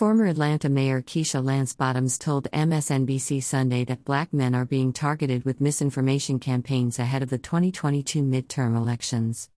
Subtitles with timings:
[0.00, 5.44] Former Atlanta Mayor Keisha Lance Bottoms told MSNBC Sunday that black men are being targeted
[5.44, 9.50] with misinformation campaigns ahead of the 2022 midterm elections.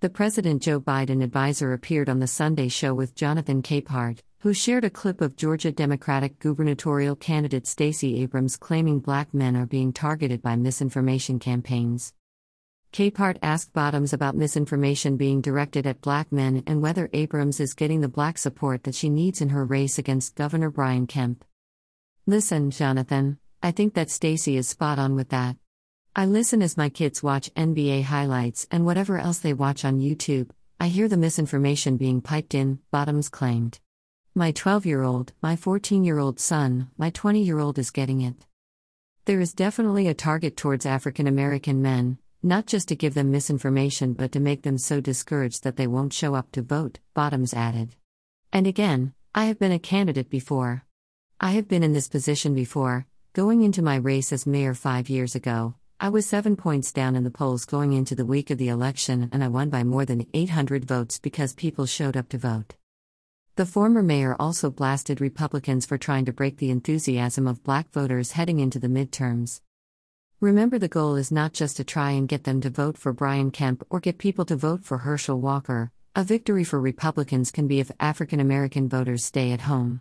[0.00, 4.84] The President Joe Biden advisor appeared on the Sunday show with Jonathan Capehart, who shared
[4.84, 10.42] a clip of Georgia Democratic gubernatorial candidate Stacey Abrams claiming black men are being targeted
[10.42, 12.12] by misinformation campaigns.
[12.92, 18.02] Capehart asked Bottoms about misinformation being directed at black men and whether Abrams is getting
[18.02, 21.42] the black support that she needs in her race against Governor Brian Kemp.
[22.26, 25.56] Listen, Jonathan, I think that Stacey is spot on with that.
[26.14, 30.50] I listen as my kids watch NBA highlights and whatever else they watch on YouTube.
[30.78, 33.80] I hear the misinformation being piped in, Bottoms claimed.
[34.34, 38.20] My 12 year old, my 14 year old son, my 20 year old is getting
[38.20, 38.34] it.
[39.24, 44.12] There is definitely a target towards African American men, not just to give them misinformation
[44.14, 47.94] but to make them so discouraged that they won't show up to vote, Bottoms added.
[48.52, 50.84] And again, I have been a candidate before.
[51.40, 55.34] I have been in this position before, going into my race as mayor five years
[55.34, 55.74] ago.
[56.00, 59.30] I was seven points down in the polls going into the week of the election,
[59.32, 62.74] and I won by more than 800 votes because people showed up to vote.
[63.54, 68.32] The former mayor also blasted Republicans for trying to break the enthusiasm of black voters
[68.32, 69.60] heading into the midterms.
[70.42, 73.52] Remember, the goal is not just to try and get them to vote for Brian
[73.52, 75.92] Kemp or get people to vote for Herschel Walker.
[76.16, 80.00] A victory for Republicans can be if African American voters stay at home.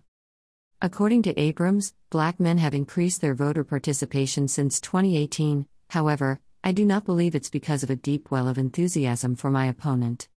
[0.81, 5.67] According to Abrams, black men have increased their voter participation since 2018.
[5.92, 9.67] However, I do not believe it's because of a deep well of enthusiasm for my
[9.67, 10.28] opponent.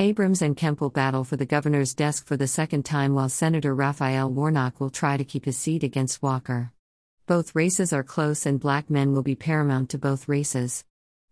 [0.00, 3.76] Abrams and Kemp will battle for the governor's desk for the second time while Senator
[3.76, 6.72] Raphael Warnock will try to keep his seat against Walker.
[7.30, 10.84] Both races are close and black men will be paramount to both races.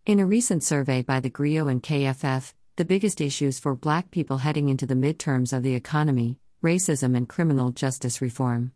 [0.06, 4.38] In a recent survey by the GRIO and KFF, the biggest issues for black people
[4.38, 8.70] heading into the midterms are the economy, racism, and criminal justice reform.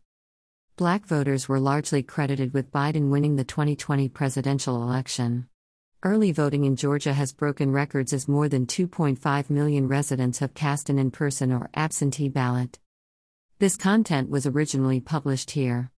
[0.75, 5.47] Black voters were largely credited with Biden winning the 2020 presidential election.
[6.03, 10.91] Early voting in Georgia has broken records as more than 2.5 million residents have cast
[10.91, 12.81] an in person or absentee ballot.
[13.61, 15.89] This content was originally published here.